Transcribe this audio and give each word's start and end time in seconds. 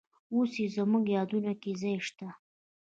اوس 0.33 0.51
یې 0.61 0.67
زموږ 0.75 1.03
یادونو 1.17 1.53
کې 1.61 1.71
ځای 1.81 1.97
شته. 2.07 2.27